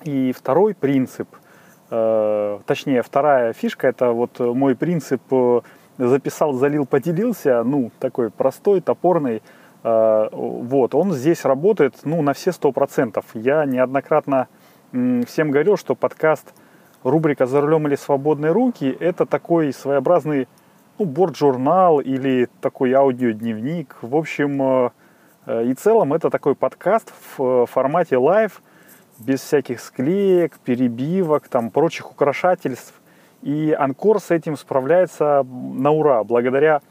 И 0.03 0.33
второй 0.33 0.75
принцип, 0.75 1.27
э, 1.89 2.59
точнее, 2.65 3.01
вторая 3.01 3.53
фишка, 3.53 3.87
это 3.87 4.11
вот 4.11 4.39
мой 4.39 4.75
принцип 4.75 5.21
записал, 5.97 6.53
залил, 6.53 6.85
поделился, 6.85 7.63
ну, 7.63 7.91
такой 7.99 8.29
простой, 8.29 8.81
топорный, 8.81 9.41
вот, 9.83 10.93
он 10.93 11.11
здесь 11.11 11.43
работает 11.43 11.95
ну, 12.03 12.21
на 12.21 12.33
все 12.33 12.51
сто 12.51 12.71
процентов. 12.71 13.25
Я 13.33 13.65
неоднократно 13.65 14.47
всем 14.91 15.51
говорил, 15.51 15.77
что 15.77 15.95
подкаст 15.95 16.53
рубрика 17.03 17.45
«За 17.45 17.61
рулем 17.61 17.87
или 17.87 17.95
свободные 17.95 18.51
руки»— 18.51 18.95
это 18.99 19.25
такой 19.25 19.73
своеобразный 19.73 20.47
ну, 20.99 21.05
борт-журнал 21.05 21.99
или 21.99 22.47
такой 22.59 22.93
аудиодневник. 22.93 23.97
В 24.01 24.15
общем 24.15 24.61
э, 24.61 24.89
э, 25.47 25.65
и 25.65 25.69
в 25.69 25.73
целом 25.73 26.13
это 26.13 26.29
такой 26.29 26.55
подкаст 26.55 27.11
в 27.35 27.65
формате 27.65 28.17
live, 28.17 28.61
без 29.17 29.41
всяких 29.41 29.79
склеек, 29.79 30.59
перебивок, 30.59 31.47
там, 31.47 31.71
прочих 31.71 32.11
украшательств. 32.11 32.93
И 33.41 33.71
Anchor 33.71 34.19
с 34.19 34.29
этим 34.29 34.57
справляется 34.57 35.43
на 35.43 35.91
ура, 35.91 36.23
благодаря 36.23 36.81
Э, 36.81 36.90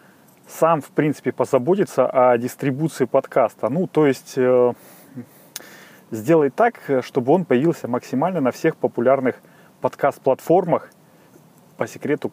сам, 0.51 0.81
в 0.81 0.89
принципе, 0.89 1.31
позаботиться 1.31 2.07
о 2.07 2.37
дистрибуции 2.37 3.05
подкаста. 3.05 3.69
Ну, 3.69 3.87
то 3.87 4.05
есть 4.05 4.33
э, 4.37 4.73
сделать 6.11 6.55
так, 6.55 6.79
чтобы 7.01 7.33
он 7.33 7.45
появился 7.45 7.87
максимально 7.87 8.41
на 8.41 8.51
всех 8.51 8.75
популярных 8.75 9.35
подкаст-платформах. 9.81 10.89
По 11.77 11.87
секрету, 11.87 12.31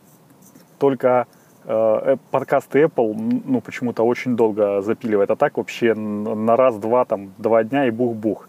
только 0.78 1.26
э, 1.64 2.16
подкасты 2.30 2.82
Apple, 2.82 3.14
ну, 3.44 3.60
почему-то 3.60 4.02
очень 4.02 4.36
долго 4.36 4.82
запиливает. 4.82 5.30
А 5.30 5.36
так 5.36 5.56
вообще 5.56 5.94
на 5.94 6.56
раз-два, 6.56 7.04
там, 7.04 7.32
два 7.38 7.64
дня 7.64 7.86
и 7.86 7.90
бух-бух. 7.90 8.48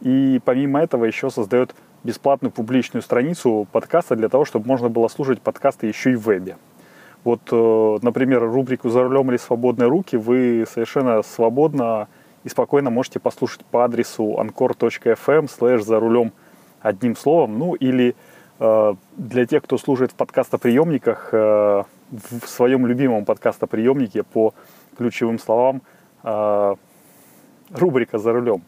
И 0.00 0.40
помимо 0.44 0.80
этого 0.80 1.04
еще 1.04 1.30
создает 1.30 1.74
бесплатную 2.04 2.50
публичную 2.50 3.02
страницу 3.02 3.68
подкаста 3.70 4.16
для 4.16 4.30
того, 4.30 4.46
чтобы 4.46 4.66
можно 4.66 4.88
было 4.88 5.08
слушать 5.08 5.42
подкасты 5.42 5.86
еще 5.86 6.12
и 6.12 6.16
в 6.16 6.22
вебе. 6.22 6.56
Вот, 7.24 7.40
э, 7.52 7.98
например, 8.02 8.42
рубрику 8.42 8.88
«За 8.88 9.02
рулем 9.02 9.30
или 9.30 9.36
свободные 9.36 9.88
руки» 9.88 10.16
вы 10.16 10.64
совершенно 10.66 11.22
свободно 11.22 12.08
и 12.44 12.48
спокойно 12.48 12.90
можете 12.90 13.20
послушать 13.20 13.64
по 13.66 13.84
адресу 13.84 14.36
anchor.fm 14.38 15.48
slash 15.48 15.80
«За 15.80 16.00
рулем» 16.00 16.32
одним 16.80 17.16
словом. 17.16 17.58
Ну, 17.58 17.74
или 17.74 18.16
э, 18.58 18.94
для 19.16 19.46
тех, 19.46 19.62
кто 19.64 19.76
служит 19.76 20.12
в 20.12 20.14
подкастоприемниках, 20.14 21.28
э, 21.32 21.82
в 22.10 22.46
своем 22.46 22.86
любимом 22.86 23.24
подкастоприемнике 23.24 24.22
по 24.22 24.54
ключевым 24.96 25.38
словам 25.38 25.82
э, 26.24 26.74
рубрика 27.70 28.18
«За 28.18 28.32
рулем». 28.32 28.62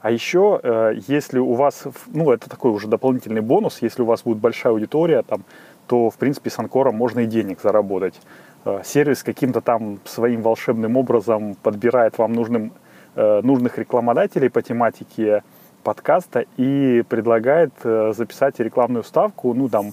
А 0.00 0.12
еще, 0.12 0.94
если 1.08 1.40
у 1.40 1.54
вас, 1.54 1.82
ну, 2.06 2.30
это 2.30 2.48
такой 2.48 2.70
уже 2.70 2.86
дополнительный 2.86 3.40
бонус, 3.40 3.82
если 3.82 4.02
у 4.02 4.04
вас 4.04 4.22
будет 4.22 4.38
большая 4.38 4.72
аудитория, 4.72 5.22
там, 5.22 5.42
то, 5.88 6.10
в 6.10 6.16
принципе, 6.16 6.50
с 6.50 6.58
Анкором 6.58 6.94
можно 6.94 7.20
и 7.20 7.26
денег 7.26 7.60
заработать. 7.60 8.20
Э, 8.64 8.82
сервис 8.84 9.22
каким-то 9.22 9.60
там 9.60 9.98
своим 10.04 10.42
волшебным 10.42 10.96
образом 10.96 11.56
подбирает 11.62 12.18
вам 12.18 12.34
нужным, 12.34 12.72
э, 13.16 13.40
нужных 13.42 13.78
рекламодателей 13.78 14.50
по 14.50 14.62
тематике 14.62 15.42
подкаста 15.82 16.44
и 16.58 17.02
предлагает 17.08 17.72
э, 17.82 18.12
записать 18.14 18.60
рекламную 18.60 19.04
ставку, 19.04 19.54
ну, 19.54 19.68
там, 19.68 19.92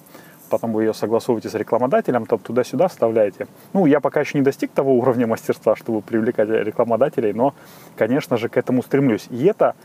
потом 0.49 0.73
вы 0.73 0.83
ее 0.83 0.93
согласовываете 0.93 1.49
с 1.49 1.53
рекламодателем, 1.55 2.25
там 2.25 2.39
туда-сюда 2.39 2.87
вставляете. 2.87 3.47
Ну, 3.73 3.85
я 3.85 3.99
пока 3.99 4.19
еще 4.19 4.37
не 4.37 4.43
достиг 4.43 4.71
того 4.71 4.93
уровня 4.93 5.27
мастерства, 5.27 5.75
чтобы 5.75 6.01
привлекать 6.01 6.49
рекламодателей, 6.49 7.33
но, 7.33 7.53
конечно 7.95 8.37
же, 8.37 8.49
к 8.49 8.57
этому 8.57 8.83
стремлюсь. 8.83 9.27
И 9.29 9.45
это 9.45 9.75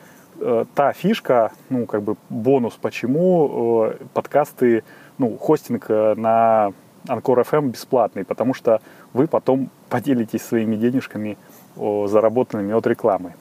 э, 0.40 0.64
та 0.74 0.92
фишка, 0.92 1.52
ну, 1.68 1.86
как 1.86 2.02
бы 2.02 2.16
бонус, 2.28 2.78
почему 2.80 3.86
э, 3.86 4.04
подкасты 4.14 4.82
ну, 5.20 5.36
хостинг 5.36 5.84
э, 5.90 6.14
на 6.16 6.72
Анкор 7.06 7.40
FM 7.40 7.68
бесплатный, 7.68 8.24
потому 8.24 8.54
что 8.54 8.80
вы 9.12 9.26
потом 9.26 9.68
поделитесь 9.90 10.42
своими 10.42 10.76
денежками 10.76 11.36
заработанными 11.76 12.72
от 12.72 12.86
рекламы. 12.86 13.34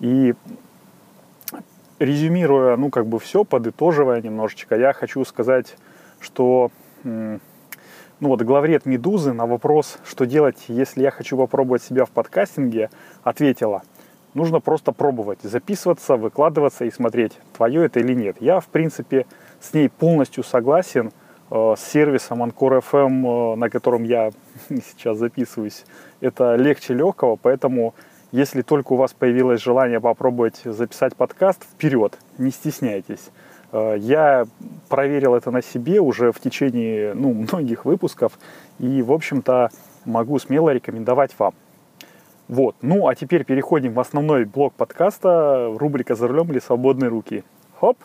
И 0.00 0.34
резюмируя, 1.98 2.76
ну, 2.76 2.90
как 2.90 3.06
бы 3.06 3.18
все, 3.18 3.44
подытоживая 3.44 4.22
немножечко, 4.22 4.76
я 4.76 4.92
хочу 4.92 5.24
сказать, 5.24 5.76
что 6.20 6.70
Ну 8.20 8.28
вот 8.28 8.42
главред 8.42 8.84
«Медузы» 8.84 9.32
на 9.32 9.46
вопрос, 9.46 9.98
что 10.04 10.26
делать, 10.26 10.64
если 10.66 11.02
я 11.02 11.12
хочу 11.12 11.36
попробовать 11.36 11.84
себя 11.84 12.04
в 12.04 12.10
подкастинге, 12.10 12.90
ответила, 13.22 13.82
нужно 14.34 14.58
просто 14.58 14.90
пробовать, 14.90 15.38
записываться, 15.42 16.16
выкладываться 16.16 16.84
и 16.84 16.90
смотреть, 16.90 17.38
твое 17.56 17.84
это 17.84 18.00
или 18.00 18.14
нет. 18.14 18.36
Я, 18.40 18.58
в 18.58 18.66
принципе, 18.66 19.24
с 19.60 19.74
ней 19.74 19.88
полностью 19.88 20.44
согласен, 20.44 21.12
э, 21.50 21.74
с 21.76 21.80
сервисом 21.80 22.42
Anchor 22.42 22.82
FM, 22.82 23.54
э, 23.54 23.56
на 23.56 23.70
котором 23.70 24.04
я 24.04 24.30
сейчас 24.68 25.18
записываюсь, 25.18 25.84
это 26.20 26.56
легче 26.56 26.94
легкого, 26.94 27.36
поэтому 27.36 27.94
если 28.32 28.62
только 28.62 28.92
у 28.92 28.96
вас 28.96 29.14
появилось 29.14 29.62
желание 29.62 30.00
попробовать 30.00 30.60
записать 30.64 31.16
подкаст, 31.16 31.64
вперед, 31.64 32.18
не 32.36 32.50
стесняйтесь. 32.50 33.30
Э, 33.72 33.96
я 33.98 34.46
проверил 34.88 35.34
это 35.34 35.50
на 35.50 35.62
себе 35.62 36.00
уже 36.00 36.32
в 36.32 36.40
течение 36.40 37.14
ну, 37.14 37.32
многих 37.52 37.84
выпусков 37.84 38.38
и, 38.78 39.02
в 39.02 39.12
общем-то, 39.12 39.70
могу 40.04 40.38
смело 40.38 40.70
рекомендовать 40.70 41.34
вам. 41.38 41.54
Вот. 42.48 42.76
Ну, 42.80 43.08
а 43.08 43.14
теперь 43.14 43.44
переходим 43.44 43.92
в 43.92 44.00
основной 44.00 44.44
блок 44.46 44.72
подкаста, 44.72 45.74
рубрика 45.76 46.14
«За 46.14 46.28
рулем 46.28 46.50
или 46.50 46.60
свободные 46.60 47.08
руки». 47.08 47.44
Хоп! 47.78 47.98